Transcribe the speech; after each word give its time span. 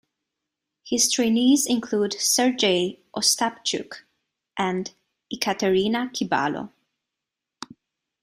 His 0.83 1.11
trainees 1.11 1.67
include 1.67 2.19
Sergey 2.19 3.01
Ostapchuk 3.15 3.97
and 4.57 4.91
Yekaterina 5.31 6.09
Kibalo. 6.11 6.71